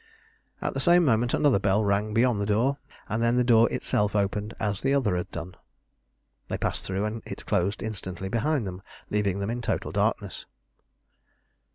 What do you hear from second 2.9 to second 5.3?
and then the door itself opened as the other had